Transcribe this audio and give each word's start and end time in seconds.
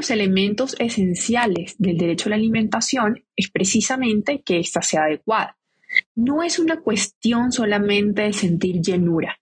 los 0.00 0.10
elementos 0.10 0.74
esenciales 0.78 1.74
del 1.78 1.98
derecho 1.98 2.28
a 2.28 2.30
la 2.30 2.36
alimentación 2.36 3.22
es 3.36 3.50
precisamente 3.50 4.40
que 4.40 4.58
ésta 4.58 4.80
sea 4.80 5.02
adecuada. 5.02 5.58
No 6.14 6.42
es 6.42 6.58
una 6.58 6.80
cuestión 6.80 7.52
solamente 7.52 8.22
de 8.22 8.32
sentir 8.32 8.80
llenura, 8.80 9.38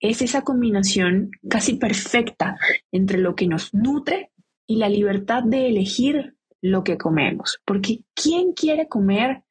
es 0.00 0.22
esa 0.22 0.40
combinación 0.44 1.30
casi 1.50 1.74
perfecta 1.74 2.56
entre 2.90 3.18
lo 3.18 3.34
que 3.34 3.48
nos 3.48 3.74
nutre 3.74 4.30
y 4.66 4.76
la 4.76 4.88
libertad 4.88 5.42
de 5.42 5.68
elegir 5.68 6.36
lo 6.62 6.84
que 6.84 6.96
comemos. 6.96 7.60
Porque 7.66 7.98
¿quién 8.14 8.54
quiere 8.54 8.88
comer 8.88 9.42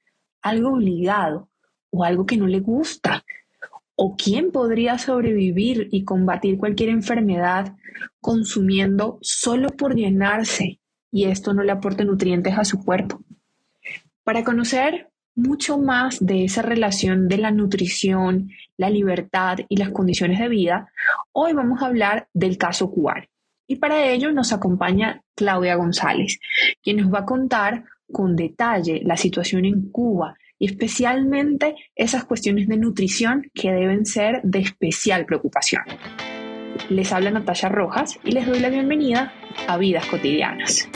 algo 0.42 0.74
obligado 0.74 1.52
o 1.92 2.04
algo 2.04 2.26
que 2.26 2.38
no 2.38 2.48
le 2.48 2.62
gusta? 2.62 3.24
¿O 4.00 4.16
quién 4.16 4.52
podría 4.52 5.00
sobrevivir 5.00 5.90
y 5.92 6.04
combatir 6.04 6.60
cualquier 6.60 6.90
enfermedad 6.90 7.76
consumiendo 8.22 9.18
solo 9.24 9.70
por 9.70 9.96
llenarse 9.96 10.80
y 11.12 11.26
esto 11.26 11.52
no 11.52 11.64
le 11.64 11.72
aporte 11.72 12.06
nutrientes 12.06 12.56
a 12.60 12.64
su 12.64 12.86
cuerpo? 12.86 13.24
Para 14.24 14.44
conocer 14.44 15.10
mucho 15.34 15.80
más 15.80 16.24
de 16.24 16.44
esa 16.44 16.62
relación 16.62 17.28
de 17.28 17.40
la 17.40 17.50
nutrición, 17.50 18.52
la 18.78 18.92
libertad 18.92 19.58
y 19.68 19.78
las 19.78 19.90
condiciones 19.90 20.38
de 20.38 20.48
vida, 20.48 20.92
hoy 21.32 21.54
vamos 21.54 21.82
a 21.82 21.88
hablar 21.88 22.28
del 22.36 22.60
caso 22.60 22.92
cubano. 22.92 23.26
Y 23.66 23.78
para 23.78 24.06
ello 24.06 24.32
nos 24.32 24.54
acompaña 24.54 25.24
Claudia 25.34 25.74
González, 25.74 26.40
quien 26.84 26.98
nos 26.98 27.12
va 27.12 27.20
a 27.22 27.26
contar 27.26 27.86
con 28.12 28.36
detalle 28.36 29.02
la 29.04 29.18
situación 29.18 29.66
en 29.66 29.90
Cuba 29.90 30.38
y 30.60 30.66
especialmente 30.66 31.76
esas 31.96 32.26
cuestiones 32.26 32.68
de 32.68 32.78
nutrición 32.78 33.52
que 33.54 33.72
deben 33.72 34.06
ser 34.06 34.42
de 34.44 34.60
especial 34.60 35.26
preocupación. 35.26 35.84
Les 36.90 37.12
habla 37.12 37.32
Natalia 37.32 37.70
Rojas 37.70 38.20
y 38.24 38.32
les 38.32 38.46
doy 38.46 38.60
la 38.60 38.70
bienvenida 38.70 39.34
a 39.68 39.78
Vidas 39.78 40.06
Cotidianas. 40.06 40.90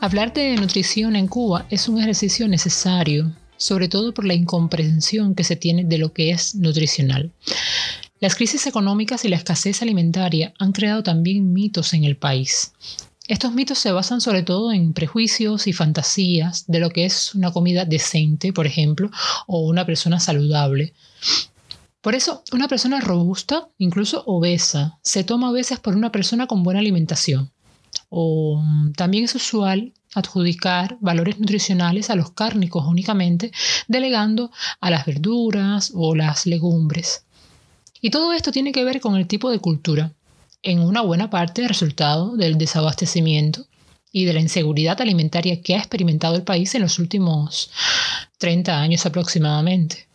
Hablar 0.00 0.32
de 0.32 0.54
nutrición 0.54 1.16
en 1.16 1.26
Cuba 1.26 1.66
es 1.70 1.88
un 1.88 1.98
ejercicio 1.98 2.46
necesario, 2.46 3.32
sobre 3.58 3.88
todo 3.88 4.14
por 4.14 4.24
la 4.24 4.32
incomprensión 4.32 5.34
que 5.34 5.44
se 5.44 5.56
tiene 5.56 5.84
de 5.84 5.98
lo 5.98 6.14
que 6.14 6.30
es 6.30 6.54
nutricional. 6.54 7.32
Las 8.20 8.34
crisis 8.34 8.66
económicas 8.66 9.24
y 9.24 9.28
la 9.28 9.36
escasez 9.36 9.82
alimentaria 9.82 10.54
han 10.58 10.72
creado 10.72 11.02
también 11.02 11.52
mitos 11.52 11.92
en 11.92 12.04
el 12.04 12.16
país. 12.16 12.72
Estos 13.28 13.52
mitos 13.52 13.78
se 13.78 13.92
basan 13.92 14.22
sobre 14.22 14.42
todo 14.42 14.72
en 14.72 14.94
prejuicios 14.94 15.66
y 15.66 15.74
fantasías 15.74 16.64
de 16.66 16.80
lo 16.80 16.88
que 16.88 17.04
es 17.04 17.34
una 17.34 17.52
comida 17.52 17.84
decente, 17.84 18.54
por 18.54 18.66
ejemplo, 18.66 19.10
o 19.46 19.68
una 19.68 19.84
persona 19.84 20.18
saludable. 20.18 20.94
Por 22.00 22.14
eso, 22.14 22.42
una 22.52 22.68
persona 22.68 23.00
robusta, 23.00 23.68
incluso 23.76 24.22
obesa, 24.24 24.98
se 25.02 25.24
toma 25.24 25.50
a 25.50 25.52
veces 25.52 25.78
por 25.78 25.94
una 25.94 26.10
persona 26.10 26.46
con 26.46 26.62
buena 26.62 26.80
alimentación 26.80 27.52
o 28.08 28.62
mm, 28.62 28.92
también 28.92 29.24
es 29.24 29.34
usual 29.34 29.92
adjudicar 30.14 30.96
valores 31.00 31.38
nutricionales 31.38 32.10
a 32.10 32.16
los 32.16 32.32
cárnicos 32.32 32.86
únicamente, 32.86 33.52
delegando 33.86 34.50
a 34.80 34.90
las 34.90 35.06
verduras 35.06 35.92
o 35.94 36.14
las 36.14 36.46
legumbres. 36.46 37.24
Y 38.00 38.10
todo 38.10 38.32
esto 38.32 38.52
tiene 38.52 38.72
que 38.72 38.84
ver 38.84 39.00
con 39.00 39.16
el 39.16 39.26
tipo 39.26 39.50
de 39.50 39.58
cultura, 39.58 40.12
en 40.62 40.80
una 40.80 41.02
buena 41.02 41.30
parte 41.30 41.66
resultado 41.68 42.36
del 42.36 42.58
desabastecimiento 42.58 43.66
y 44.10 44.24
de 44.24 44.32
la 44.32 44.40
inseguridad 44.40 45.00
alimentaria 45.00 45.60
que 45.60 45.74
ha 45.74 45.78
experimentado 45.78 46.36
el 46.36 46.42
país 46.42 46.74
en 46.74 46.82
los 46.82 46.98
últimos 46.98 47.70
30 48.38 48.80
años 48.80 49.06
aproximadamente. 49.06 50.08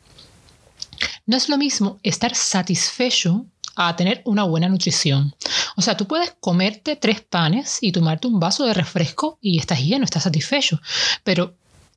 No 1.26 1.38
es 1.38 1.48
lo 1.48 1.58
mismo 1.58 2.00
estar 2.04 2.36
satisfecho 2.36 3.46
a 3.76 3.96
tener 3.96 4.22
una 4.26 4.44
buena 4.44 4.70
nutrición. 4.70 5.36
O 5.75 5.81
sea, 5.81 5.97
tú 5.97 6.08
puedes 6.08 6.36
comerte 6.40 6.96
tres 6.96 7.22
panes 7.22 7.80
y 7.81 7.92
tomarte 7.92 8.28
un 8.28 8.40
vaso 8.40 8.66
de 8.66 8.74
refresco 8.74 9.38
y 9.42 9.59
estás 9.59 9.81
lleno, 9.81 10.06
estás 10.06 10.24
satisfecho, 10.24 10.80
pero 11.24 11.56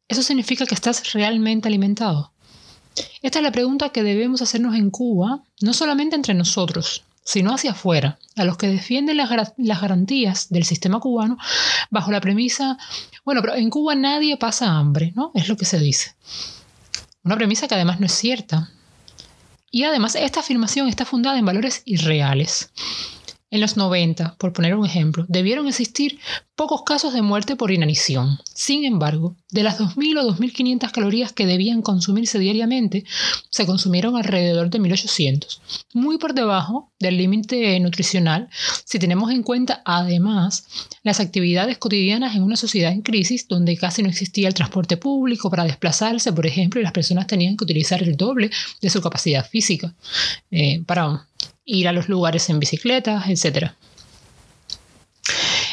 ¿eso 0.09 0.23
significa 0.23 0.67
que 0.67 0.75
estás 0.75 1.13
realmente 1.13 1.69
alimentado? 1.69 2.33
Esta 3.23 3.41
es 3.41 3.43
la 3.43 3.53
pregunta 3.53 3.91
que 3.91 4.03
debemos 4.03 4.41
hacernos 4.41 4.75
en 4.75 4.91
Cuba, 4.91 5.43
no 5.61 5.73
solamente 5.75 6.17
entre 6.17 6.33
nosotros, 6.33 7.05
sino 7.25 7.53
hacia 7.53 7.73
afuera, 7.73 8.19
a 8.37 8.45
los 8.45 8.57
que 8.57 8.69
defienden 8.69 9.17
las, 9.17 9.29
las, 9.57 9.81
garantías 9.81 10.49
del 10.49 10.65
sistema 10.65 11.01
cubano 11.01 11.37
bajo 11.91 12.13
la 12.13 12.21
premisa, 12.21 12.79
bueno, 13.25 13.43
pero 13.43 13.57
en 13.57 13.69
Cuba 13.69 13.97
nadie 13.97 14.37
pasa 14.37 14.71
hambre, 14.71 15.13
¿no? 15.17 15.33
Es 15.35 15.49
lo 15.49 15.57
que 15.57 15.65
se 15.65 15.81
dice. 15.81 16.15
Una 17.25 17.35
premisa 17.35 17.67
que 17.67 17.75
además 17.75 17.99
no 17.99 18.07
es 18.07 18.13
cierta. 18.13 18.71
Y 19.77 19.85
además 19.85 20.15
esta 20.15 20.41
afirmación 20.41 20.89
está 20.89 21.05
fundada 21.05 21.39
en 21.39 21.45
valores 21.45 21.83
irreales. 21.85 22.71
En 23.49 23.61
los 23.61 23.77
90, 23.77 24.37
por 24.39 24.53
poner 24.53 24.75
un 24.75 24.85
ejemplo, 24.85 25.25
debieron 25.29 25.69
existir 25.69 26.19
pocos 26.57 26.83
casos 26.83 27.13
de 27.13 27.23
muerte 27.23 27.55
por 27.55 27.71
inanición. 27.71 28.41
Sin 28.55 28.85
embargo, 28.85 29.37
de 29.53 29.63
las 29.63 29.79
2.000 29.79 30.19
o 30.19 30.35
2.500 30.35 30.91
calorías 30.91 31.33
que 31.33 31.47
debían 31.47 31.81
consumirse 31.81 32.41
diariamente, 32.41 33.05
se 33.51 33.65
consumieron 33.65 34.17
alrededor 34.17 34.69
de 34.71 34.81
1.800, 34.81 35.61
muy 35.95 36.19
por 36.19 36.35
debajo 36.35 36.91
del 36.99 37.19
límite 37.19 37.79
nutricional 37.79 38.49
si 38.85 38.99
tenemos 38.99 39.31
en 39.31 39.43
cuenta 39.43 39.83
además 39.85 40.67
las 41.03 41.21
actividades 41.21 41.79
cotidianas 41.79 42.35
en 42.35 42.43
una 42.43 42.57
sociedad 42.57 42.93
en 42.93 43.03
crisis 43.03 43.47
donde 43.47 43.77
casi 43.77 44.03
no 44.03 44.09
existía 44.09 44.49
el 44.49 44.55
transporte 44.55 44.97
público 44.97 45.51
para 45.51 45.65
desplazarse, 45.65 46.33
por 46.33 46.47
ejemplo, 46.47 46.81
y 46.81 46.85
las 46.85 46.93
personas 46.93 47.27
tenían 47.27 47.57
que 47.57 47.65
utilizar 47.65 48.03
el 48.03 48.17
doble 48.17 48.51
de 48.81 48.91
su 48.91 49.01
capacidad 49.01 49.49
física 49.49 49.95
eh, 50.51 50.83
para 50.85 51.27
ir 51.67 51.89
a 51.89 51.93
los 51.93 52.09
lugares 52.09 52.49
en 52.49 52.61
bicicleta, 52.61 53.23
etc. 53.29 53.73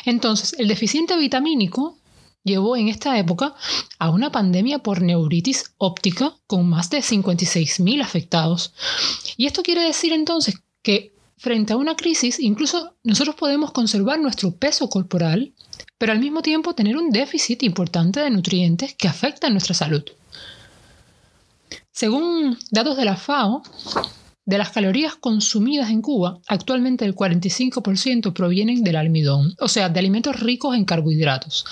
Entonces, 0.04 0.56
el 0.58 0.68
deficiente 0.68 1.16
vitamínico 1.16 1.98
llevó 2.44 2.76
en 2.76 2.90
esta 2.90 3.18
época 3.18 3.56
a 4.00 4.10
una 4.10 4.32
pandemia 4.32 4.80
por 4.80 5.02
neuritis 5.02 5.74
óptica 5.78 6.36
con 6.46 6.68
más 6.68 6.90
de 6.90 6.98
56.000 7.00 8.02
afectados. 8.02 8.74
Y 9.38 9.46
esto 9.46 9.64
quiere 9.64 9.84
decir 9.84 10.12
entonces 10.12 10.56
que 10.82 11.14
frente 11.38 11.74
a 11.74 11.78
una 11.78 11.96
crisis, 11.96 12.40
incluso 12.40 12.96
nosotros 13.04 13.36
podemos 13.36 13.72
conservar 13.72 14.20
nuestro 14.20 14.56
peso 14.56 14.90
corporal, 14.90 15.54
pero 15.98 16.12
al 16.12 16.20
mismo 16.20 16.42
tiempo 16.42 16.76
tener 16.76 16.98
un 16.98 17.12
déficit 17.12 17.64
importante 17.64 18.20
de 18.20 18.30
nutrientes 18.30 18.94
que 18.94 19.08
afectan 19.08 19.54
nuestra 19.54 19.74
salud. 19.74 20.04
Según 21.92 22.58
datos 22.72 22.98
de 22.98 23.06
la 23.06 23.16
FAO, 23.16 23.62
de 24.46 24.58
las 24.58 24.72
calorías 24.72 25.16
consumidas 25.16 25.90
en 25.90 26.02
Cuba, 26.02 26.40
actualmente 26.48 27.06
el 27.06 27.16
45% 27.16 28.34
provienen 28.34 28.84
del 28.84 28.98
almidón, 28.98 29.56
o 29.60 29.68
sea, 29.68 29.90
de 29.90 30.00
alimentos 30.00 30.40
ricos 30.40 30.76
en 30.76 30.86
carbohidratos, 30.86 31.66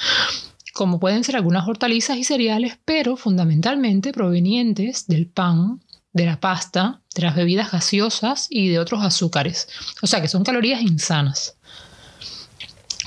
como 0.74 1.00
pueden 1.00 1.24
ser 1.24 1.36
algunas 1.36 1.68
hortalizas 1.68 2.18
y 2.18 2.24
cereales, 2.24 2.78
pero 2.86 3.18
fundamentalmente 3.18 4.14
provenientes 4.14 5.08
del 5.08 5.28
pan, 5.28 5.82
de 6.14 6.26
la 6.26 6.40
pasta, 6.40 7.02
de 7.16 7.24
las 7.24 7.36
bebidas 7.36 7.72
gaseosas 7.72 8.48
y 8.50 8.70
de 8.70 8.80
otros 8.80 9.04
azúcares, 9.04 9.68
o 10.02 10.08
sea, 10.08 10.22
que 10.22 10.28
son 10.28 10.44
calorías 10.44 10.82
insanas. 10.82 11.58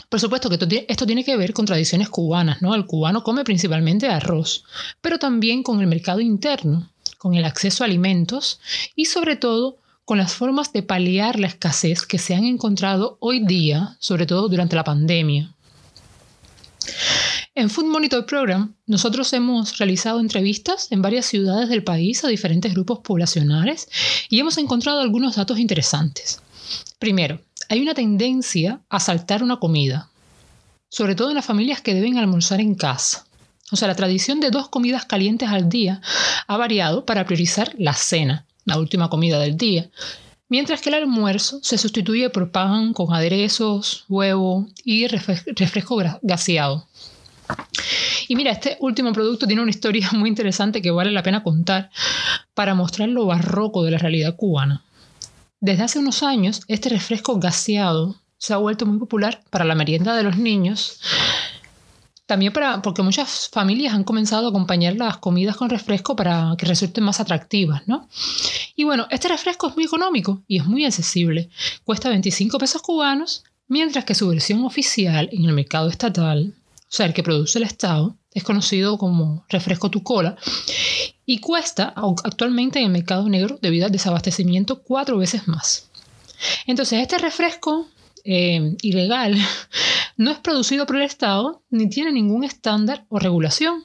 Por 0.08 0.20
supuesto 0.20 0.48
que 0.48 0.86
esto 0.88 1.06
tiene 1.06 1.24
que 1.24 1.36
ver 1.36 1.52
con 1.52 1.66
tradiciones 1.66 2.08
cubanas, 2.08 2.62
¿no? 2.62 2.74
El 2.74 2.86
cubano 2.86 3.24
come 3.24 3.42
principalmente 3.42 4.08
arroz, 4.08 4.64
pero 5.00 5.18
también 5.18 5.62
con 5.64 5.80
el 5.80 5.88
mercado 5.88 6.20
interno, 6.20 6.88
con 7.24 7.36
el 7.36 7.46
acceso 7.46 7.82
a 7.82 7.86
alimentos 7.86 8.60
y 8.94 9.06
sobre 9.06 9.36
todo 9.36 9.78
con 10.04 10.18
las 10.18 10.34
formas 10.34 10.74
de 10.74 10.82
paliar 10.82 11.40
la 11.40 11.46
escasez 11.46 12.02
que 12.02 12.18
se 12.18 12.34
han 12.34 12.44
encontrado 12.44 13.16
hoy 13.18 13.42
día, 13.46 13.96
sobre 13.98 14.26
todo 14.26 14.46
durante 14.50 14.76
la 14.76 14.84
pandemia. 14.84 15.50
En 17.54 17.70
Food 17.70 17.86
Monitor 17.86 18.26
Program, 18.26 18.74
nosotros 18.84 19.32
hemos 19.32 19.78
realizado 19.78 20.20
entrevistas 20.20 20.88
en 20.90 21.00
varias 21.00 21.24
ciudades 21.24 21.70
del 21.70 21.82
país 21.82 22.22
a 22.24 22.28
diferentes 22.28 22.74
grupos 22.74 22.98
poblacionales 22.98 23.88
y 24.28 24.38
hemos 24.38 24.58
encontrado 24.58 25.00
algunos 25.00 25.36
datos 25.36 25.58
interesantes. 25.58 26.42
Primero, 26.98 27.40
hay 27.70 27.80
una 27.80 27.94
tendencia 27.94 28.82
a 28.90 29.00
saltar 29.00 29.42
una 29.42 29.56
comida, 29.56 30.10
sobre 30.90 31.14
todo 31.14 31.30
en 31.30 31.36
las 31.36 31.46
familias 31.46 31.80
que 31.80 31.94
deben 31.94 32.18
almorzar 32.18 32.60
en 32.60 32.74
casa. 32.74 33.24
O 33.74 33.76
sea, 33.76 33.88
la 33.88 33.96
tradición 33.96 34.38
de 34.38 34.52
dos 34.52 34.68
comidas 34.68 35.04
calientes 35.04 35.48
al 35.48 35.68
día 35.68 36.00
ha 36.46 36.56
variado 36.56 37.04
para 37.04 37.26
priorizar 37.26 37.74
la 37.76 37.92
cena, 37.92 38.46
la 38.64 38.78
última 38.78 39.10
comida 39.10 39.40
del 39.40 39.56
día, 39.56 39.90
mientras 40.48 40.80
que 40.80 40.90
el 40.90 40.94
almuerzo 40.94 41.58
se 41.60 41.76
sustituye 41.76 42.30
por 42.30 42.52
pan 42.52 42.92
con 42.92 43.12
aderezos, 43.12 44.04
huevo 44.08 44.68
y 44.84 45.08
refresco 45.08 46.00
gaseado. 46.22 46.86
Y 48.28 48.36
mira, 48.36 48.52
este 48.52 48.76
último 48.78 49.12
producto 49.12 49.48
tiene 49.48 49.62
una 49.62 49.72
historia 49.72 50.08
muy 50.12 50.28
interesante 50.28 50.80
que 50.80 50.92
vale 50.92 51.10
la 51.10 51.24
pena 51.24 51.42
contar 51.42 51.90
para 52.54 52.76
mostrar 52.76 53.08
lo 53.08 53.26
barroco 53.26 53.82
de 53.82 53.90
la 53.90 53.98
realidad 53.98 54.36
cubana. 54.36 54.84
Desde 55.58 55.82
hace 55.82 55.98
unos 55.98 56.22
años, 56.22 56.60
este 56.68 56.90
refresco 56.90 57.40
gaseado 57.40 58.20
se 58.38 58.54
ha 58.54 58.58
vuelto 58.58 58.86
muy 58.86 59.00
popular 59.00 59.42
para 59.50 59.64
la 59.64 59.74
merienda 59.74 60.14
de 60.14 60.22
los 60.22 60.36
niños 60.36 61.00
También 62.26 62.52
para, 62.54 62.80
porque 62.80 63.02
muchas 63.02 63.50
familias 63.50 63.92
han 63.92 64.04
comenzado 64.04 64.46
a 64.46 64.50
acompañar 64.50 64.96
las 64.96 65.18
comidas 65.18 65.56
con 65.56 65.68
refresco 65.68 66.16
para 66.16 66.54
que 66.56 66.64
resulten 66.64 67.04
más 67.04 67.20
atractivas, 67.20 67.86
¿no? 67.86 68.08
Y 68.74 68.84
bueno, 68.84 69.06
este 69.10 69.28
refresco 69.28 69.68
es 69.68 69.76
muy 69.76 69.84
económico 69.84 70.42
y 70.48 70.58
es 70.58 70.64
muy 70.64 70.86
accesible. 70.86 71.50
Cuesta 71.84 72.08
25 72.08 72.58
pesos 72.58 72.80
cubanos, 72.80 73.44
mientras 73.68 74.06
que 74.06 74.14
su 74.14 74.28
versión 74.28 74.64
oficial 74.64 75.28
en 75.32 75.44
el 75.44 75.52
mercado 75.52 75.90
estatal, 75.90 76.54
o 76.78 76.86
sea, 76.88 77.06
el 77.06 77.12
que 77.12 77.22
produce 77.22 77.58
el 77.58 77.64
Estado, 77.64 78.16
es 78.32 78.42
conocido 78.42 78.98
como 78.98 79.44
refresco 79.48 79.90
tu 79.90 80.02
cola 80.02 80.36
y 81.26 81.38
cuesta 81.38 81.94
actualmente 82.24 82.78
en 82.78 82.86
el 82.86 82.90
mercado 82.90 83.28
negro 83.28 83.58
debido 83.60 83.86
al 83.86 83.92
desabastecimiento 83.92 84.82
cuatro 84.82 85.18
veces 85.18 85.46
más. 85.46 85.90
Entonces, 86.66 87.00
este 87.00 87.18
refresco 87.18 87.86
eh, 88.24 88.76
ilegal 88.82 89.36
no 90.16 90.30
es 90.30 90.38
producido 90.38 90.86
por 90.86 90.96
el 90.96 91.02
Estado 91.02 91.62
ni 91.70 91.88
tiene 91.88 92.12
ningún 92.12 92.44
estándar 92.44 93.04
o 93.08 93.18
regulación. 93.18 93.84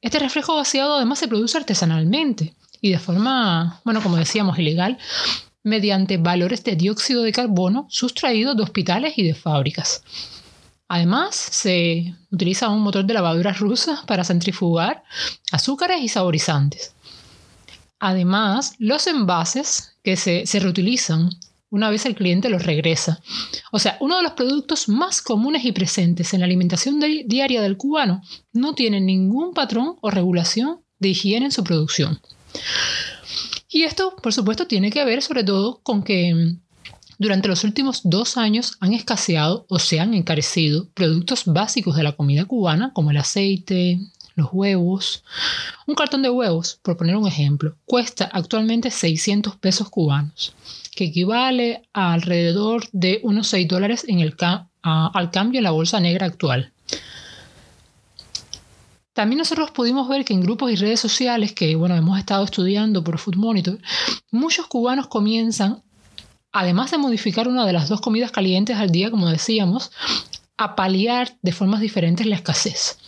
Este 0.00 0.18
refresco 0.18 0.54
vaciado 0.54 0.96
además 0.96 1.18
se 1.18 1.28
produce 1.28 1.56
artesanalmente 1.56 2.54
y 2.80 2.90
de 2.90 2.98
forma, 2.98 3.80
bueno, 3.84 4.02
como 4.02 4.16
decíamos, 4.16 4.58
ilegal, 4.58 4.98
mediante 5.62 6.18
valores 6.18 6.62
de 6.62 6.76
dióxido 6.76 7.22
de 7.22 7.32
carbono 7.32 7.86
sustraídos 7.88 8.56
de 8.56 8.62
hospitales 8.62 9.14
y 9.16 9.22
de 9.22 9.34
fábricas. 9.34 10.02
Además, 10.88 11.34
se 11.34 12.14
utiliza 12.30 12.68
un 12.68 12.82
motor 12.82 13.06
de 13.06 13.14
lavadura 13.14 13.54
rusa 13.54 14.04
para 14.06 14.24
centrifugar 14.24 15.02
azúcares 15.50 16.02
y 16.02 16.08
saborizantes. 16.08 16.92
Además, 17.98 18.74
los 18.78 19.06
envases 19.06 19.96
que 20.02 20.16
se 20.16 20.60
reutilizan 20.60 21.30
una 21.74 21.90
vez 21.90 22.06
el 22.06 22.14
cliente 22.14 22.48
los 22.50 22.62
regresa. 22.62 23.20
O 23.72 23.80
sea, 23.80 23.96
uno 23.98 24.16
de 24.16 24.22
los 24.22 24.34
productos 24.34 24.88
más 24.88 25.20
comunes 25.20 25.64
y 25.64 25.72
presentes 25.72 26.32
en 26.32 26.38
la 26.38 26.46
alimentación 26.46 27.00
diaria 27.26 27.60
del 27.60 27.76
cubano 27.76 28.22
no 28.52 28.76
tiene 28.76 29.00
ningún 29.00 29.54
patrón 29.54 29.96
o 30.00 30.08
regulación 30.08 30.82
de 31.00 31.08
higiene 31.08 31.46
en 31.46 31.52
su 31.52 31.64
producción. 31.64 32.20
Y 33.68 33.82
esto, 33.82 34.14
por 34.22 34.32
supuesto, 34.32 34.68
tiene 34.68 34.92
que 34.92 35.04
ver 35.04 35.20
sobre 35.20 35.42
todo 35.42 35.80
con 35.82 36.04
que 36.04 36.32
mm, 36.32 36.60
durante 37.18 37.48
los 37.48 37.64
últimos 37.64 38.02
dos 38.04 38.36
años 38.36 38.76
han 38.78 38.92
escaseado 38.92 39.66
o 39.68 39.80
se 39.80 39.98
han 39.98 40.14
encarecido 40.14 40.88
productos 40.94 41.42
básicos 41.44 41.96
de 41.96 42.04
la 42.04 42.12
comida 42.12 42.44
cubana 42.44 42.92
como 42.92 43.10
el 43.10 43.16
aceite, 43.16 43.98
los 44.36 44.48
huevos. 44.52 45.24
Un 45.88 45.96
cartón 45.96 46.22
de 46.22 46.30
huevos, 46.30 46.78
por 46.82 46.96
poner 46.96 47.16
un 47.16 47.26
ejemplo, 47.26 47.76
cuesta 47.84 48.30
actualmente 48.32 48.92
600 48.92 49.56
pesos 49.56 49.90
cubanos 49.90 50.54
que 50.94 51.04
equivale 51.04 51.82
a 51.92 52.12
alrededor 52.12 52.84
de 52.92 53.20
unos 53.22 53.48
6 53.48 53.68
dólares 53.68 54.04
en 54.08 54.20
el 54.20 54.36
al 54.82 55.30
cambio 55.30 55.58
en 55.58 55.64
la 55.64 55.70
bolsa 55.70 56.00
negra 56.00 56.26
actual. 56.26 56.72
También 59.14 59.38
nosotros 59.38 59.70
pudimos 59.70 60.08
ver 60.08 60.24
que 60.24 60.34
en 60.34 60.40
grupos 60.40 60.72
y 60.72 60.76
redes 60.76 60.98
sociales 60.98 61.52
que 61.52 61.76
bueno, 61.76 61.94
hemos 61.94 62.18
estado 62.18 62.44
estudiando 62.44 63.04
por 63.04 63.18
Food 63.18 63.36
Monitor, 63.36 63.78
muchos 64.32 64.66
cubanos 64.66 65.06
comienzan, 65.06 65.82
además 66.50 66.90
de 66.90 66.98
modificar 66.98 67.46
una 67.46 67.64
de 67.64 67.72
las 67.72 67.88
dos 67.88 68.00
comidas 68.00 68.32
calientes 68.32 68.76
al 68.76 68.90
día, 68.90 69.10
como 69.10 69.28
decíamos, 69.28 69.92
a 70.56 70.74
paliar 70.74 71.36
de 71.42 71.52
formas 71.52 71.80
diferentes 71.80 72.26
la 72.26 72.34
escasez. 72.34 72.98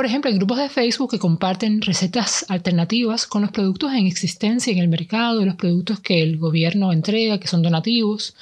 Por 0.00 0.06
ejemplo, 0.06 0.30
hay 0.30 0.36
grupos 0.38 0.56
de 0.56 0.70
Facebook 0.70 1.10
que 1.10 1.18
comparten 1.18 1.82
recetas 1.82 2.46
alternativas 2.48 3.26
con 3.26 3.42
los 3.42 3.50
productos 3.50 3.92
en 3.92 4.06
existencia 4.06 4.72
en 4.72 4.78
el 4.78 4.88
mercado 4.88 5.44
los 5.44 5.56
productos 5.56 6.00
que 6.00 6.22
el 6.22 6.38
gobierno 6.38 6.90
entrega, 6.90 7.38
que 7.38 7.48
son 7.48 7.60
donativos. 7.60 8.34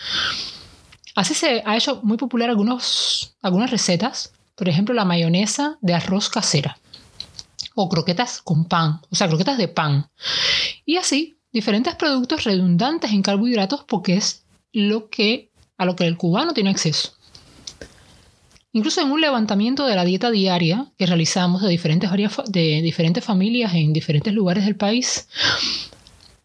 Así 1.17 1.35
se 1.35 1.65
ha 1.67 1.77
hecho 1.77 1.99
muy 2.05 2.17
popular 2.17 2.49
algunas 2.49 3.71
recetas, 3.73 4.33
por 4.55 4.69
ejemplo, 4.69 4.95
la 4.95 5.05
mayonesa 5.05 5.79
de 5.81 5.95
arroz 5.95 6.29
casera 6.29 6.79
o 7.75 7.89
croquetas 7.89 8.41
con 8.41 8.67
pan, 8.67 9.01
o 9.11 9.17
sea, 9.17 9.27
croquetas 9.27 9.59
de 9.59 9.67
pan. 9.67 10.09
Y 10.87 10.97
así, 10.97 11.39
diferentes 11.53 11.97
productos 11.97 12.45
redundantes 12.45 13.11
en 13.11 13.23
carbohidratos 13.23 13.83
porque 13.83 14.15
es 14.15 14.45
lo 14.73 15.09
que 15.09 15.51
a 15.77 15.85
lo 15.87 15.97
que 15.97 16.07
el 16.07 16.17
cubano 16.17 16.53
tiene 16.55 16.71
acceso. 16.71 17.18
Incluso 18.79 19.01
en 19.01 19.11
un 19.11 19.21
levantamiento 19.21 19.87
de 19.87 19.97
la 19.97 20.05
dieta 20.05 20.31
diaria 20.31 20.93
que 20.97 21.05
realizamos 21.05 21.63
de 21.63 21.69
diferentes, 21.69 22.09
de 22.47 22.81
diferentes 22.81 23.25
familias 23.25 23.75
en 23.75 23.93
diferentes 23.93 24.33
lugares 24.33 24.65
del 24.65 24.77
país, 24.77 25.27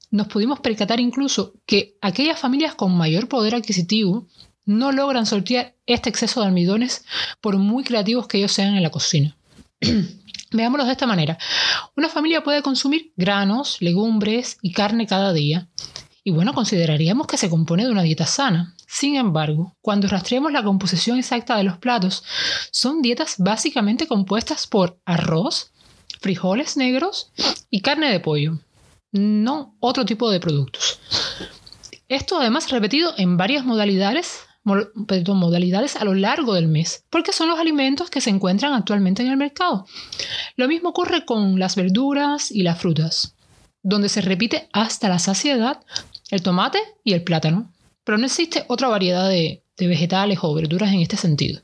nos 0.09 0.25
pudimos 0.29 0.59
percatar 0.59 0.99
incluso 0.99 1.53
que 1.67 1.95
aquellas 2.01 2.39
familias 2.39 2.73
con 2.73 2.97
mayor 2.97 3.27
poder 3.27 3.53
adquisitivo 3.53 4.27
no 4.65 4.91
logran 4.91 5.27
sortear 5.27 5.75
este 5.85 6.09
exceso 6.09 6.41
de 6.41 6.47
almidones 6.47 7.05
por 7.39 7.59
muy 7.59 7.83
creativos 7.83 8.25
que 8.25 8.39
ellos 8.39 8.51
sean 8.51 8.75
en 8.75 8.81
la 8.81 8.89
cocina. 8.89 9.37
Veámoslo 10.51 10.85
de 10.85 10.91
esta 10.93 11.05
manera. 11.05 11.37
Una 11.95 12.09
familia 12.09 12.43
puede 12.43 12.63
consumir 12.63 13.13
granos, 13.15 13.77
legumbres 13.79 14.57
y 14.63 14.71
carne 14.71 15.05
cada 15.05 15.33
día. 15.33 15.67
Y 16.23 16.31
bueno, 16.31 16.55
consideraríamos 16.55 17.27
que 17.27 17.37
se 17.37 17.51
compone 17.51 17.85
de 17.85 17.91
una 17.91 18.01
dieta 18.01 18.25
sana. 18.25 18.72
Sin 18.93 19.15
embargo, 19.15 19.75
cuando 19.81 20.07
rastreamos 20.07 20.51
la 20.51 20.61
composición 20.61 21.17
exacta 21.17 21.57
de 21.57 21.63
los 21.63 21.79
platos, 21.79 22.23
son 22.69 23.01
dietas 23.01 23.37
básicamente 23.39 24.05
compuestas 24.05 24.67
por 24.67 24.99
arroz, 25.03 25.71
frijoles 26.21 26.77
negros 26.77 27.31
y 27.71 27.81
carne 27.81 28.11
de 28.11 28.19
pollo, 28.19 28.59
no 29.11 29.75
otro 29.79 30.05
tipo 30.05 30.29
de 30.29 30.39
productos. 30.39 30.99
Esto 32.07 32.39
además 32.39 32.69
repetido 32.69 33.15
en 33.17 33.35
varias 33.35 33.65
modalidades, 33.65 34.41
modalidades 34.63 35.95
a 35.95 36.05
lo 36.05 36.13
largo 36.13 36.53
del 36.53 36.67
mes, 36.67 37.03
porque 37.09 37.33
son 37.33 37.49
los 37.49 37.57
alimentos 37.57 38.11
que 38.11 38.21
se 38.21 38.29
encuentran 38.29 38.73
actualmente 38.73 39.23
en 39.23 39.29
el 39.29 39.37
mercado. 39.37 39.87
Lo 40.55 40.67
mismo 40.67 40.89
ocurre 40.89 41.25
con 41.25 41.57
las 41.57 41.75
verduras 41.75 42.51
y 42.51 42.61
las 42.61 42.79
frutas, 42.79 43.35
donde 43.81 44.07
se 44.07 44.21
repite 44.21 44.69
hasta 44.71 45.09
la 45.09 45.17
saciedad 45.17 45.81
el 46.29 46.43
tomate 46.43 46.79
y 47.03 47.13
el 47.13 47.23
plátano 47.23 47.72
pero 48.03 48.17
no 48.17 48.25
existe 48.25 48.65
otra 48.67 48.87
variedad 48.87 49.29
de, 49.29 49.63
vegetales 49.77 50.39
o 50.41 50.53
verduras 50.53 50.93
en 50.93 51.01
este 51.01 51.17
sentido. 51.17 51.61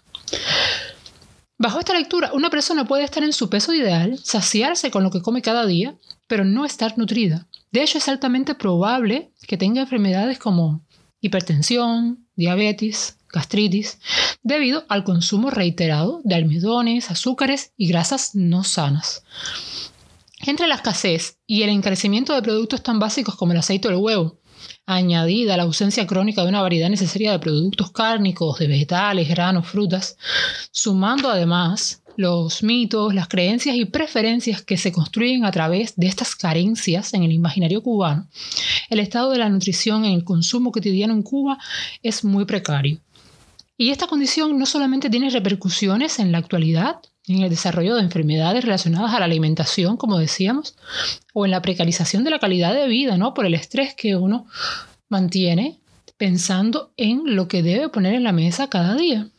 Bajo 1.57 1.80
esta 1.80 1.94
lectura, 1.94 2.31
una 2.33 2.50
persona 2.50 2.86
puede 2.86 3.03
estar 3.03 3.24
en 3.24 3.33
su 3.33 3.50
peso 3.50 3.74
ideal, 3.74 4.18
saciarse 4.24 4.91
con 4.91 5.03
lo 5.03 5.12
que 5.12 5.21
come 5.21 5.41
cada 5.41 5.65
día, 5.65 5.95
pero 6.27 6.45
no 6.45 6.65
estar 6.65 6.97
nutrida. 6.97 7.47
De 7.71 7.83
hecho, 7.83 7.97
es 7.97 8.07
altamente 8.07 8.56
probable 8.56 9.31
que 9.47 9.57
tenga 9.57 9.81
enfermedades 9.81 10.39
como 10.39 10.86
hipertensión, 11.21 12.27
diabetes, 12.36 13.18
gastritis, 13.31 14.00
debido 14.42 14.85
al 14.89 15.03
consumo 15.03 15.50
reiterado 15.50 16.21
de 16.24 16.35
almidones, 16.35 17.12
azúcares 17.12 17.74
y 17.77 17.88
grasas 17.88 18.35
no 18.35 18.63
sanas. 18.63 19.24
Entre 20.45 20.68
la 20.68 20.75
escasez 20.75 21.37
y 21.45 21.64
el 21.64 21.69
encarecimiento 21.69 22.33
de 22.33 22.42
productos 22.42 22.81
tan 22.81 22.99
básicos 22.99 23.35
como 23.35 23.52
el 23.52 23.59
aceite 23.59 23.90
o 23.90 23.92
el 23.92 23.97
huevo, 23.97 24.39
añadida 24.90 25.56
la 25.56 25.64
ausencia 25.64 26.08
crónica 26.08 26.42
de 26.42 26.50
una 26.50 26.64
variedad 26.64 26.90
necesaria 26.90 27.31
de 27.31 27.40
productos 27.40 27.92
cárnicos, 27.92 28.58
de 28.58 28.68
vegetales, 28.68 29.30
granos, 29.30 29.68
frutas, 29.68 30.18
sumando 30.72 31.30
además 31.30 32.02
los 32.16 32.64
mitos, 32.64 33.14
las 33.14 33.28
creencias 33.28 33.76
y 33.76 33.86
preferencias 33.86 34.64
que 34.64 34.78
se 34.78 34.92
construyen 34.92 35.46
a 35.46 35.52
través 35.52 35.96
de 35.96 36.08
estas 36.08 36.36
carencias 36.36 37.14
en 37.14 37.24
el 37.24 37.31
imaginario 37.31 37.84
cubano, 37.84 38.28
el 38.90 39.00
estado 39.00 39.31
de 39.31 39.38
la 39.38 39.50
nutrición 39.50 40.06
en 40.06 40.14
el 40.14 40.24
consumo 40.24 40.72
cotidiano 40.72 41.14
en 41.14 41.22
Cuba 41.22 41.60
es 42.02 42.24
muy 42.24 42.46
precario. 42.46 43.00
Y 43.78 43.92
esta 43.92 44.08
condición 44.08 44.58
no 44.58 44.66
solamente 44.66 45.10
tiene 45.10 45.30
repercusiones 45.30 46.18
en 46.19 46.31
la 46.31 46.40
actualidad, 46.40 46.96
en 47.28 47.44
el 47.44 47.49
desarrollo 47.49 47.95
de 47.95 48.02
enfermedades 48.02 48.64
relacionadas 48.64 49.14
a 49.14 49.19
la 49.19 49.26
alimentación, 49.26 49.97
como 49.97 50.18
decíamos, 50.18 50.76
o 51.33 51.45
en 51.45 51.52
la 51.52 51.61
precarización 51.61 52.23
de 52.23 52.31
la 52.31 52.40
calidad 52.40 52.73
de 52.73 52.88
vida, 52.88 53.18
¿no? 53.18 53.33
Por 53.33 53.45
el 53.45 53.54
estrés 53.54 53.94
que 53.94 54.16
uno 54.16 54.47
mantiene 55.09 55.80
pensando 56.18 56.92
en 56.97 57.35
lo 57.35 57.47
que 57.47 57.64
debe 57.64 57.90
poner 57.90 58.14
en 58.14 58.23
la 58.23 58.31
mesa 58.31 58.69
cada 58.69 58.95
día 58.95 59.30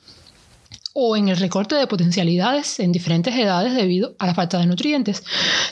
o 0.93 1.17
en 1.17 1.29
el 1.29 1.37
recorte 1.37 1.77
de 1.77 1.87
potencialidades 1.87 2.81
en 2.81 2.93
diferentes 2.93 3.35
edades 3.35 3.75
debido 3.75 4.17
a 4.19 4.27
la 4.27 4.35
falta 4.35 4.59
de 4.59 4.67
nutrientes, 4.67 5.23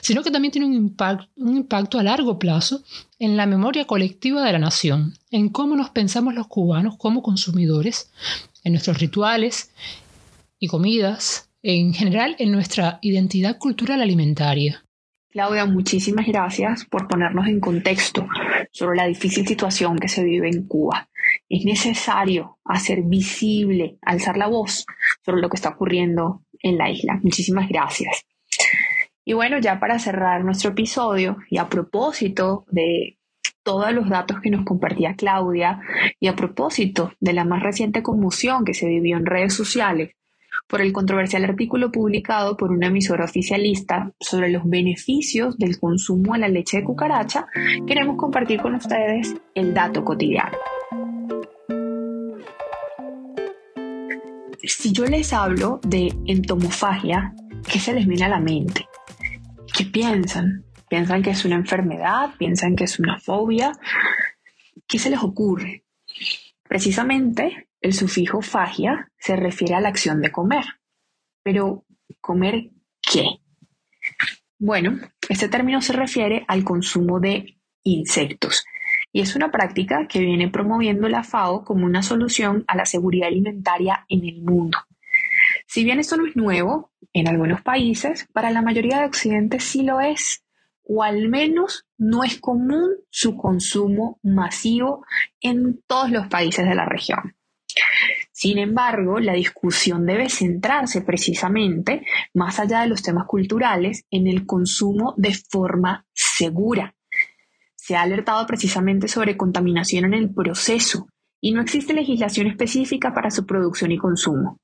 sino 0.00 0.23
que 0.23 0.31
también 0.31 0.53
tiene 0.53 0.67
un 0.67 0.97
un 1.37 1.57
impacto 1.57 1.99
a 1.99 2.03
largo 2.03 2.38
plazo 2.38 2.83
en 3.19 3.37
la 3.37 3.47
memoria 3.47 3.87
colectiva 3.87 4.45
de 4.45 4.53
la 4.53 4.59
nación, 4.59 5.15
en 5.31 5.49
cómo 5.49 5.75
nos 5.77 5.91
pensamos 5.91 6.35
los 6.35 6.47
cubanos 6.47 6.97
como 6.97 7.23
consumidores, 7.23 8.11
en 8.65 8.73
nuestros 8.73 8.99
rituales 8.99 9.71
y 10.61 10.69
comidas, 10.69 11.48
en 11.69 11.93
general 11.93 12.35
en 12.39 12.51
nuestra 12.51 12.99
identidad 13.03 13.59
cultural 13.59 14.01
alimentaria. 14.01 14.83
Claudia, 15.29 15.67
muchísimas 15.67 16.27
gracias 16.27 16.87
por 16.87 17.07
ponernos 17.09 17.47
en 17.47 17.61
contexto 17.61 18.27
sobre 18.73 18.97
la 18.97 19.05
difícil 19.05 19.47
situación 19.47 19.99
que 19.99 20.09
se 20.09 20.25
vive 20.25 20.49
en 20.49 20.67
Cuba. 20.67 21.11
Es 21.47 21.67
necesario 21.67 22.59
hacer 22.65 23.03
visible, 23.03 23.99
alzar 24.01 24.39
la 24.39 24.47
voz 24.47 24.87
sobre 25.23 25.43
lo 25.43 25.51
que 25.51 25.57
está 25.57 25.69
ocurriendo 25.69 26.43
en 26.63 26.79
la 26.79 26.91
isla. 26.91 27.21
Muchísimas 27.23 27.69
gracias. 27.69 28.25
Y 29.27 29.35
bueno, 29.35 29.59
ya 29.59 29.79
para 29.79 29.99
cerrar 29.99 30.43
nuestro 30.47 30.71
episodio 30.71 31.37
y 31.51 31.59
a 31.59 31.69
propósito 31.69 32.65
de 32.71 33.19
todos 33.63 33.93
los 33.93 34.09
datos 34.09 34.41
que 34.41 34.49
nos 34.49 34.65
compartía 34.65 35.17
Claudia 35.17 35.83
y 36.19 36.29
a 36.29 36.35
propósito 36.35 37.13
de 37.21 37.35
la 37.35 37.45
más 37.45 37.63
reciente 37.63 38.03
conmoción 38.03 38.65
que 38.65 38.73
se 38.73 38.89
vivió 38.89 39.19
en 39.19 39.27
redes 39.27 39.53
sociales 39.53 40.15
por 40.69 40.83
el 40.83 40.93
controversial 40.93 41.45
artículo 41.45 41.91
publicado 41.91 42.57
por 42.57 42.71
una 42.71 42.89
emisora 42.89 43.25
oficialista 43.25 44.13
sobre 44.21 44.51
los 44.51 44.69
beneficios 44.69 45.57
del 45.57 45.79
consumo 45.81 46.35
de 46.35 46.41
la 46.41 46.49
leche 46.49 46.79
de 46.79 46.85
cucaracha, 46.85 47.47
queremos 47.87 48.17
compartir 48.17 48.61
con 48.61 48.75
ustedes 48.75 49.35
el 49.55 49.73
dato 49.73 50.05
cotidiano. 50.05 50.57
Si 54.63 54.93
yo 54.93 55.07
les 55.07 55.33
hablo 55.33 55.81
de 55.83 56.13
entomofagia, 56.27 57.35
¿qué 57.71 57.79
se 57.79 57.95
les 57.95 58.07
viene 58.07 58.27
a 58.27 58.29
la 58.29 58.41
mente? 58.41 58.87
¿Qué 59.73 59.85
piensan? 59.85 60.65
¿Piensan 60.89 61.23
que 61.23 61.31
es 61.31 61.45
una 61.45 61.57
enfermedad? 61.57 62.31
¿Piensan 62.39 62.77
que 62.77 62.85
es 62.85 62.99
una 62.99 63.19
fobia? 63.19 63.73
¿Qué 64.87 64.99
se 64.99 65.11
les 65.11 65.23
ocurre? 65.23 65.85
Precisamente 66.69 67.69
el 67.81 67.95
sufijo 67.95 68.43
fagia 68.43 69.11
se 69.19 69.37
refiere 69.37 69.75
a 69.75 69.81
la 69.81 69.89
acción 69.89 70.21
de 70.21 70.31
comer. 70.31 70.65
Pero, 71.43 71.85
¿comer 72.21 72.71
qué? 73.01 73.25
Bueno, 74.59 74.99
este 75.29 75.49
término 75.49 75.81
se 75.81 75.93
refiere 75.93 76.45
al 76.49 76.65
consumo 76.65 77.21
de 77.21 77.59
insectos 77.85 78.65
y 79.13 79.21
es 79.21 79.35
una 79.37 79.51
práctica 79.51 80.07
que 80.09 80.21
viene 80.21 80.49
promoviendo 80.49 81.09
la 81.09 81.23
FAO 81.23 81.65
como 81.65 81.87
una 81.87 82.03
solución 82.03 82.65
a 82.67 82.77
la 82.77 82.85
seguridad 82.85 83.29
alimentaria 83.29 84.05
en 84.09 84.25
el 84.25 84.43
mundo. 84.43 84.79
Si 85.67 85.85
bien 85.85 86.01
esto 86.01 86.17
no 86.17 86.27
es 86.27 86.37
nuevo 86.37 86.93
en 87.13 87.29
algunos 87.29 87.63
países, 87.63 88.27
para 88.33 88.51
la 88.51 88.63
mayoría 88.63 89.01
de 89.01 89.07
Occidente 89.07 89.61
sí 89.61 89.83
lo 89.83 90.01
es, 90.01 90.43
o 90.88 91.02
al 91.02 91.28
menos 91.28 91.87
no 91.99 92.25
es 92.25 92.40
común 92.40 92.90
su 93.11 93.37
consumo 93.37 94.18
masivo 94.23 95.04
en 95.40 95.83
todos 95.87 96.11
los 96.11 96.26
países 96.28 96.66
de 96.66 96.75
la 96.75 96.87
región. 96.87 97.37
Sin 98.33 98.59
embargo, 98.59 99.21
la 99.21 99.35
discusión 99.35 100.07
debe 100.07 100.30
centrarse 100.30 101.02
precisamente, 101.02 102.07
más 102.35 102.59
allá 102.59 102.80
de 102.80 102.88
los 102.88 103.02
temas 103.02 103.26
culturales, 103.26 104.07
en 104.11 104.26
el 104.26 104.47
consumo 104.47 105.14
de 105.16 105.35
forma 105.35 106.07
segura. 106.12 106.95
Se 107.75 107.97
ha 107.97 108.02
alertado 108.02 108.47
precisamente 108.47 109.09
sobre 109.09 109.37
contaminación 109.37 110.07
en 110.07 110.14
el 110.14 110.33
proceso 110.33 111.09
y 111.40 111.52
no 111.52 111.61
existe 111.61 111.92
legislación 111.92 112.47
específica 112.47 113.12
para 113.12 113.30
su 113.30 113.45
producción 113.45 113.92
y 113.92 113.99
consumo. 113.99 114.59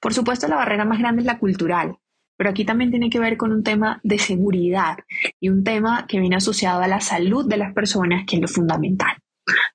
Por 0.00 0.14
supuesto, 0.14 0.48
la 0.48 0.56
barrera 0.56 0.84
más 0.84 0.98
grande 0.98 1.20
es 1.22 1.26
la 1.26 1.38
cultural, 1.38 1.96
pero 2.42 2.50
aquí 2.50 2.64
también 2.64 2.90
tiene 2.90 3.08
que 3.08 3.20
ver 3.20 3.36
con 3.36 3.52
un 3.52 3.62
tema 3.62 4.00
de 4.02 4.18
seguridad 4.18 4.96
y 5.38 5.48
un 5.48 5.62
tema 5.62 6.08
que 6.08 6.18
viene 6.18 6.34
asociado 6.34 6.82
a 6.82 6.88
la 6.88 7.00
salud 7.00 7.48
de 7.48 7.56
las 7.56 7.72
personas, 7.72 8.24
que 8.26 8.34
es 8.34 8.42
lo 8.42 8.48
fundamental. 8.48 9.16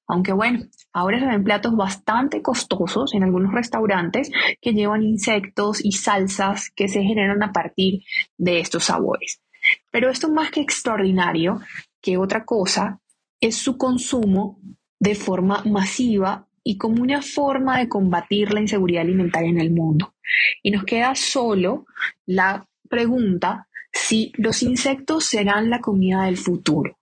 Aunque 0.05 0.33
bueno, 0.33 0.65
ahora 0.91 1.17
se 1.17 1.27
ven 1.27 1.45
platos 1.45 1.77
bastante 1.77 2.41
costosos 2.41 3.13
en 3.13 3.23
algunos 3.23 3.53
restaurantes 3.53 4.29
que 4.59 4.73
llevan 4.73 5.03
insectos 5.03 5.79
y 5.81 5.93
salsas 5.93 6.69
que 6.75 6.89
se 6.89 7.03
generan 7.03 7.41
a 7.41 7.53
partir 7.53 8.01
de 8.37 8.59
estos 8.59 8.83
sabores. 8.83 9.41
Pero 9.89 10.09
esto 10.09 10.29
más 10.29 10.51
que 10.51 10.59
extraordinario 10.59 11.61
que 12.01 12.17
otra 12.17 12.43
cosa 12.43 12.99
es 13.39 13.55
su 13.55 13.77
consumo 13.77 14.59
de 14.99 15.15
forma 15.15 15.63
masiva 15.63 16.46
y 16.67 16.77
como 16.77 17.01
una 17.01 17.21
forma 17.21 17.77
de 17.77 17.87
combatir 17.87 18.53
la 18.53 18.59
inseguridad 18.59 19.03
alimentaria 19.03 19.49
en 19.49 19.61
el 19.61 19.71
mundo. 19.71 20.15
Y 20.61 20.71
nos 20.71 20.83
queda 20.83 21.15
solo 21.15 21.85
la 22.25 22.67
pregunta 22.89 23.69
si 23.93 24.33
los 24.35 24.61
insectos 24.63 25.23
serán 25.23 25.69
la 25.69 25.79
comida 25.79 26.25
del 26.25 26.35
futuro. 26.35 26.97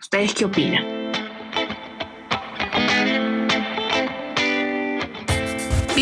¿Ustedes 0.00 0.32
qué 0.34 0.44
opinan? 0.44 1.03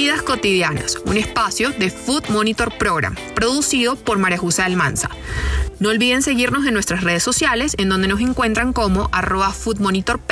Vidas 0.02 0.22
Cotidianas, 0.22 0.98
un 1.04 1.16
espacio 1.16 1.70
de 1.70 1.88
Food 1.88 2.28
Monitor 2.30 2.76
Program, 2.76 3.14
producido 3.36 3.94
por 3.94 4.18
María 4.18 4.36
José 4.36 4.62
Almanza. 4.62 5.08
No 5.78 5.90
olviden 5.90 6.22
seguirnos 6.22 6.66
en 6.66 6.74
nuestras 6.74 7.04
redes 7.04 7.22
sociales, 7.22 7.76
en 7.78 7.88
donde 7.88 8.08
nos 8.08 8.20
encuentran 8.20 8.72
como 8.72 9.08
arroba 9.12 9.52
foodmonitorp 9.52 10.28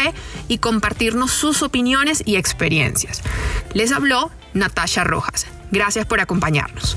y 0.49 0.59
compartirnos 0.59 1.31
sus 1.31 1.63
opiniones 1.63 2.21
y 2.27 2.35
experiencias. 2.35 3.23
Les 3.73 3.93
habló 3.93 4.33
Natasha 4.55 5.05
Rojas. 5.05 5.47
Gracias 5.71 6.05
por 6.05 6.19
acompañarnos. 6.19 6.97